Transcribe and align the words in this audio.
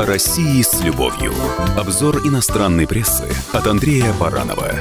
О 0.00 0.06
России 0.06 0.62
с 0.62 0.80
любовью. 0.80 1.34
Обзор 1.76 2.26
иностранной 2.26 2.86
прессы 2.86 3.26
от 3.52 3.66
Андрея 3.66 4.14
Баранова. 4.14 4.72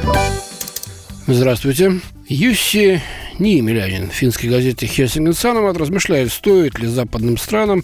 Здравствуйте. 1.28 2.00
Юсси 2.30 3.02
Ниемелянин, 3.38 4.12
финской 4.12 4.50
газете 4.50 4.88
«Хельсинген 4.88 5.34
Саномат» 5.34 5.76
размышляет, 5.76 6.32
стоит 6.32 6.80
ли 6.80 6.88
западным 6.88 7.38
странам 7.38 7.84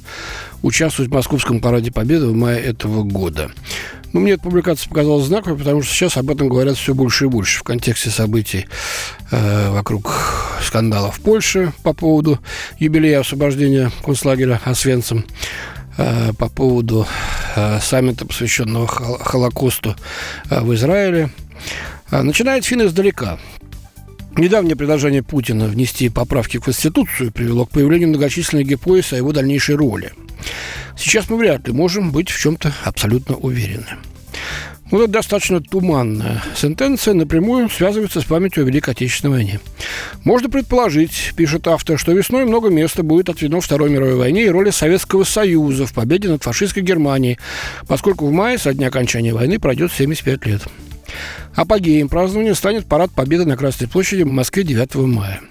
участвовать 0.63 1.11
в 1.11 1.13
Московском 1.13 1.59
параде 1.59 1.91
Победы 1.91 2.27
в 2.27 2.33
мае 2.33 2.61
этого 2.61 3.03
года. 3.03 3.51
Ну, 4.13 4.21
мне 4.21 4.31
эта 4.31 4.43
публикация 4.43 4.87
показалась 4.87 5.25
знаковой, 5.25 5.57
потому 5.57 5.81
что 5.81 5.93
сейчас 5.93 6.15
об 6.15 6.29
этом 6.29 6.47
говорят 6.47 6.77
все 6.77 6.93
больше 6.93 7.25
и 7.25 7.27
больше 7.27 7.59
в 7.59 7.63
контексте 7.63 8.11
событий 8.11 8.65
э, 9.31 9.71
вокруг 9.71 10.13
скандалов 10.65 11.17
в 11.17 11.21
Польше 11.21 11.73
по 11.83 11.91
поводу 11.91 12.39
юбилея 12.79 13.19
освобождения 13.19 13.91
концлагеря 14.05 14.61
Освенцим, 14.63 15.25
э, 15.25 15.74
по 16.37 16.49
поводу 16.49 17.07
э, 17.55 17.79
саммита, 17.81 18.25
посвященного 18.25 18.87
Холокосту 18.87 19.95
э, 20.49 20.61
в 20.61 20.73
Израиле. 20.73 21.29
Э, 22.11 22.21
начинает 22.21 22.65
фин 22.65 22.85
издалека. 22.85 23.39
Недавнее 24.37 24.75
предложение 24.75 25.23
Путина 25.23 25.65
внести 25.65 26.09
поправки 26.09 26.57
в 26.57 26.61
Конституцию 26.61 27.31
привело 27.31 27.65
к 27.65 27.69
появлению 27.69 28.09
многочисленных 28.09 28.67
гипотез 28.67 29.13
о 29.13 29.17
его 29.17 29.31
дальнейшей 29.31 29.75
роли. 29.75 30.11
Сейчас 30.97 31.29
мы 31.29 31.37
вряд 31.37 31.67
ли 31.67 31.73
можем 31.73 32.11
быть 32.11 32.29
в 32.29 32.39
чем-то 32.39 32.73
абсолютно 32.83 33.35
уверены. 33.35 33.97
Вот 34.91 35.01
это 35.01 35.13
достаточно 35.13 35.61
туманная 35.61 36.43
сентенция 36.55 37.15
напрямую 37.15 37.69
связывается 37.69 38.21
с 38.21 38.25
памятью 38.25 38.63
о 38.63 38.67
Великой 38.67 38.91
Отечественной 38.91 39.33
войне. 39.33 39.59
Можно 40.23 40.47
предположить, 40.47 41.33
пишет 41.35 41.67
автор, 41.67 41.97
что 41.97 42.11
весной 42.11 42.45
много 42.45 42.69
места 42.69 43.01
будет 43.01 43.29
отведено 43.29 43.61
Второй 43.61 43.89
мировой 43.89 44.15
войне 44.15 44.45
и 44.45 44.49
роли 44.49 44.69
Советского 44.69 45.23
Союза 45.23 45.87
в 45.87 45.93
победе 45.93 46.29
над 46.29 46.43
фашистской 46.43 46.83
Германией, 46.83 47.39
поскольку 47.87 48.27
в 48.27 48.31
мае, 48.31 48.59
со 48.59 48.73
дня 48.75 48.87
окончания 48.87 49.33
войны, 49.33 49.57
пройдет 49.59 49.91
75 49.91 50.45
лет. 50.45 50.61
Апогеем 51.55 52.07
празднования 52.07 52.53
станет 52.53 52.85
парад 52.85 53.11
Победы 53.11 53.45
на 53.45 53.57
Красной 53.57 53.87
площади 53.87 54.21
в 54.21 54.31
Москве 54.31 54.63
9 54.63 54.95
мая. 54.95 55.41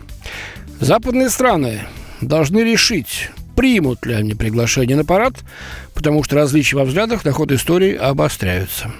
Западные 0.79 1.29
страны 1.29 1.81
должны 2.21 2.61
решить, 2.61 3.31
примут 3.57 4.07
ли 4.07 4.15
они 4.15 4.35
приглашение 4.35 4.97
на 4.97 5.05
парад, 5.05 5.35
потому 5.93 6.23
что 6.23 6.37
различия 6.37 6.77
во 6.77 6.85
взглядах 6.85 7.25
на 7.25 7.33
ход 7.33 7.51
истории 7.51 7.97
обостряются. 7.97 8.93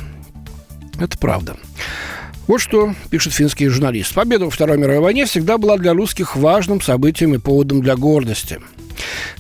Это 0.99 1.19
правда. 1.19 1.57
Вот 2.47 2.61
что 2.61 2.95
пишет 3.11 3.33
финский 3.33 3.69
журналист. 3.69 4.15
Победа 4.15 4.45
во 4.45 4.51
Второй 4.51 4.77
мировой 4.77 5.01
войне 5.01 5.25
всегда 5.25 5.57
была 5.57 5.79
для 5.79 5.95
русских 5.95 6.37
важным 6.37 6.81
событием 6.81 7.35
и 7.35 7.39
поводом 7.39 7.81
для 7.81 7.97
гордости– 7.97 8.61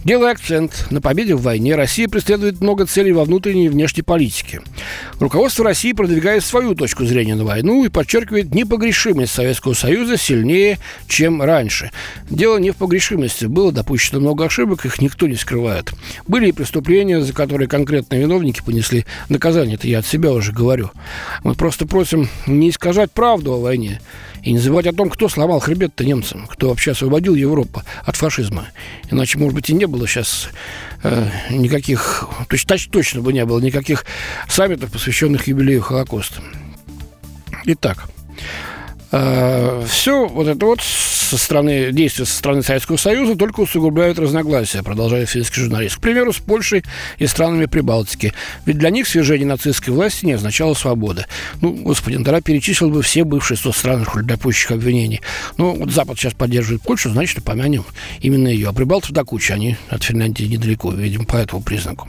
Делая 0.03 0.33
акцент 0.33 0.87
на 0.91 1.01
победе 1.01 1.35
в 1.35 1.43
войне, 1.43 1.77
Россия 1.77 2.09
преследует 2.09 2.61
много 2.61 2.87
целей 2.87 3.13
во 3.13 3.25
внутренней 3.25 3.67
и 3.67 3.69
внешней 3.69 4.03
политике. 4.03 4.61
Руководство 5.21 5.65
России 5.65 5.93
продвигает 5.93 6.45
свою 6.45 6.75
точку 6.75 7.05
зрения 7.05 7.35
на 7.35 7.45
войну 7.45 7.85
и 7.85 7.89
подчеркивает 7.89 8.55
непогрешимость 8.55 9.33
Советского 9.33 9.75
Союза 9.75 10.17
сильнее, 10.17 10.79
чем 11.07 11.41
раньше. 11.41 11.91
Дело 12.29 12.59
не 12.59 12.71
в 12.71 12.77
погрешимости. 12.77 13.47
Было 13.47 13.73
допущено 13.73 14.21
много 14.21 14.45
ошибок, 14.45 14.85
их 14.85 15.01
никто 15.01 15.27
не 15.27 15.37
скрывает. 15.37 15.93
Были 16.27 16.49
и 16.49 16.53
преступления, 16.53 17.21
за 17.21 17.33
которые 17.33 17.69
конкретные 17.69 18.23
виновники 18.23 18.61
понесли 18.65 19.07
наказание. 19.29 19.77
Это 19.77 19.87
я 19.87 20.01
от 20.01 20.07
себя 20.07 20.33
уже 20.33 20.53
говорю. 20.53 20.91
Мы 21.43 21.55
просто 21.55 21.87
просим 21.87 22.29
не 22.47 22.71
искажать 22.71 23.13
правду 23.13 23.55
о 23.55 23.61
войне 23.61 24.01
и 24.45 24.53
не 24.53 24.59
забывать 24.59 24.87
о 24.87 24.93
том, 24.93 25.09
кто 25.09 25.29
сломал 25.29 25.59
хребет-то 25.59 26.05
немцам, 26.05 26.47
кто 26.47 26.69
вообще 26.69 26.93
освободил 26.93 27.35
Европу 27.35 27.83
от 28.05 28.17
фашизма. 28.17 28.69
Иначе, 29.11 29.39
может 29.39 29.55
быть, 29.55 29.71
и 29.71 29.75
не 29.75 29.87
было 29.87 30.07
сейчас 30.07 30.51
э, 31.03 31.29
никаких, 31.51 32.29
то 32.49 32.55
есть 32.55 32.91
точно 32.91 33.23
бы 33.23 33.33
не 33.33 33.45
было 33.45 33.59
никаких 33.59 34.05
саммитов, 34.49 34.93
посвященных 34.93 35.47
юбилею 35.47 35.81
Холокоста. 35.81 36.43
Итак, 37.65 38.09
э, 39.15 39.85
все 39.89 40.27
вот 40.27 40.49
это 40.49 40.67
вот 40.67 40.81
со 40.81 41.39
стороны, 41.39 41.91
действия 41.91 42.27
со 42.27 42.37
стороны 42.37 42.63
Советского 42.63 42.97
Союза 42.97 43.35
только 43.37 43.61
усугубляют 43.61 44.19
разногласия, 44.19 44.83
продолжает 44.83 45.29
финский 45.29 45.63
журналист. 45.63 45.97
К 45.97 46.01
примеру, 46.01 46.33
с 46.33 46.39
Польшей 46.39 46.85
и 47.19 47.27
странами 47.27 47.67
Прибалтики. 47.67 48.33
Ведь 48.67 48.79
для 48.79 48.91
них 48.91 49.09
свержение 49.09 49.47
нацистской 49.47 49.93
власти 49.93 50.27
не 50.27 50.33
означало 50.33 50.75
свободы. 50.75 51.27
Ну, 51.61 51.73
господин, 51.73 52.25
тогда 52.25 52.41
перечислил 52.41 52.91
бы 52.91 53.03
все 53.03 53.25
бывшие 53.25 53.57
страны 53.57 54.05
для 54.23 54.37
пущих 54.37 54.71
обвинений. 54.71 55.23
Ну, 55.57 55.75
вот 55.75 55.91
Запад 55.91 56.19
сейчас 56.19 56.35
поддерживает 56.35 56.83
Польшу, 56.83 57.11
значит, 57.11 57.43
помянем 57.43 57.85
именно 58.21 58.49
ее. 58.49 58.69
А 58.69 58.73
Прибалтов 58.73 59.13
до 59.13 59.25
кучи, 59.25 59.53
они 59.53 59.77
от 59.89 60.05
Финляндии 60.05 60.45
недалеко, 60.45 60.93
видимо, 60.93 61.25
по 61.25 61.37
этому 61.37 61.63
признаку. 61.63 62.09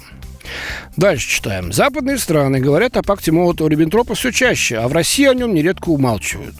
Дальше 0.98 1.30
читаем. 1.30 1.72
Западные 1.72 2.18
страны 2.18 2.60
говорят 2.60 2.98
о 2.98 3.04
пакте 3.04 3.32
Молотова-Риббентропа 3.32 4.16
все 4.16 4.32
чаще, 4.32 4.78
а 4.78 4.88
в 4.88 4.94
России 4.94 5.26
о 5.26 5.34
нем 5.34 5.54
нередко 5.54 5.90
умалчивают. 5.90 6.56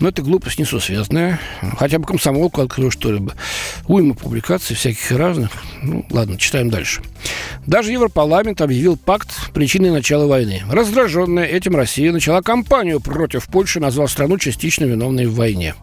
Но 0.00 0.08
это 0.08 0.22
глупость 0.22 0.58
несусветная. 0.58 1.38
Хотя 1.76 1.98
бы 1.98 2.06
комсомолку 2.06 2.62
открою 2.62 2.90
что-либо. 2.90 3.34
Уйма 3.86 4.14
публикаций 4.14 4.74
всяких 4.74 5.10
разных. 5.12 5.50
Ну, 5.82 6.06
ладно, 6.10 6.38
читаем 6.38 6.70
дальше. 6.70 7.02
Даже 7.66 7.92
Европарламент 7.92 8.62
объявил 8.62 8.96
пакт 8.96 9.52
причиной 9.52 9.90
начала 9.90 10.26
войны. 10.26 10.62
Раздраженная 10.70 11.44
этим 11.44 11.76
Россия 11.76 12.12
начала 12.12 12.40
кампанию 12.40 13.00
против 13.00 13.46
Польши, 13.46 13.78
назвав 13.78 14.10
страну 14.10 14.38
частично 14.38 14.86
виновной 14.86 15.26
в 15.26 15.34
войне. 15.34 15.74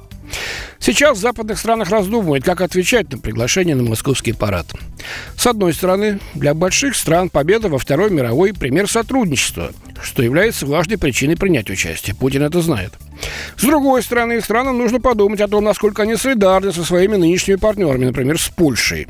Сейчас 0.79 1.17
в 1.17 1.21
западных 1.21 1.57
странах 1.59 1.89
раздумывают, 1.89 2.43
как 2.43 2.61
отвечать 2.61 3.11
на 3.11 3.17
приглашение 3.17 3.75
на 3.75 3.83
московский 3.83 4.33
парад. 4.33 4.67
С 5.35 5.45
одной 5.47 5.73
стороны, 5.73 6.19
для 6.33 6.53
больших 6.53 6.95
стран 6.95 7.29
победа 7.29 7.69
во 7.69 7.77
Второй 7.77 8.09
мировой– 8.09 8.53
пример 8.53 8.89
сотрудничества, 8.89 9.71
что 10.01 10.23
является 10.23 10.65
важной 10.65 10.97
причиной 10.97 11.35
принять 11.35 11.69
участие. 11.69 12.15
Путин 12.15 12.43
это 12.43 12.61
знает. 12.61 12.93
С 13.57 13.63
другой 13.63 14.03
стороны, 14.03 14.39
странам 14.41 14.77
нужно 14.77 14.99
подумать 14.99 15.41
о 15.41 15.47
том, 15.47 15.63
насколько 15.63 16.03
они 16.03 16.15
солидарны 16.15 16.71
со 16.71 16.83
своими 16.83 17.15
нынешними 17.15 17.55
партнерами, 17.55 18.05
например, 18.05 18.39
с 18.39 18.49
Польшей. 18.49 19.07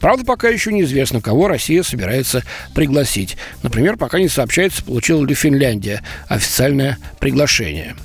Правда, 0.00 0.24
пока 0.24 0.48
еще 0.48 0.72
неизвестно, 0.72 1.20
кого 1.20 1.48
Россия 1.48 1.82
собирается 1.82 2.42
пригласить. 2.74 3.36
Например, 3.62 3.96
пока 3.96 4.18
не 4.18 4.28
сообщается, 4.28 4.84
получила 4.84 5.24
ли 5.24 5.34
Финляндия 5.34 6.02
официальное 6.28 6.98
приглашение. 7.20 7.96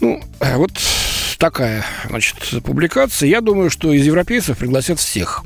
Ну, 0.00 0.22
а 0.40 0.56
вот 0.56 0.72
такая, 1.38 1.84
значит, 2.08 2.36
публикация. 2.64 3.28
Я 3.28 3.40
думаю, 3.40 3.70
что 3.70 3.92
из 3.92 4.04
европейцев 4.04 4.58
пригласят 4.58 4.98
всех. 4.98 5.44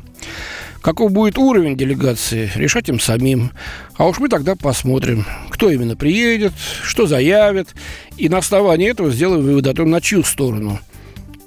Каков 0.80 1.12
будет 1.12 1.38
уровень 1.38 1.76
делегации, 1.76 2.50
решать 2.56 2.88
им 2.88 2.98
самим. 2.98 3.52
А 3.96 4.06
уж 4.06 4.18
мы 4.18 4.28
тогда 4.28 4.56
посмотрим, 4.56 5.24
кто 5.50 5.70
именно 5.70 5.94
приедет, 5.94 6.52
что 6.82 7.06
заявит. 7.06 7.68
И 8.16 8.28
на 8.28 8.38
основании 8.38 8.90
этого 8.90 9.10
сделаем 9.10 9.42
вывод 9.42 9.66
о 9.68 9.74
том, 9.74 9.90
на 9.90 10.00
чью 10.00 10.24
сторону 10.24 10.80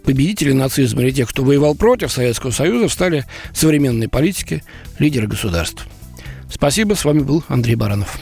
победители 0.05 0.53
нацизма 0.53 1.01
или 1.01 1.11
тех, 1.11 1.29
кто 1.29 1.43
воевал 1.43 1.75
против 1.75 2.11
Советского 2.11 2.51
Союза, 2.51 2.87
стали 2.89 3.25
современные 3.53 4.07
политики, 4.07 4.63
лидеры 4.99 5.27
государств. 5.27 5.85
Спасибо, 6.49 6.93
с 6.93 7.03
вами 7.03 7.19
был 7.19 7.43
Андрей 7.49 7.75
Баранов. 7.75 8.21